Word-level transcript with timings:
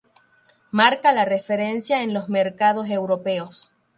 Marca 0.71 1.11
la 1.13 1.25
referencia 1.25 2.01
en 2.01 2.11
los 2.15 2.27
mercados 2.27 2.89
europeos. 2.89 3.71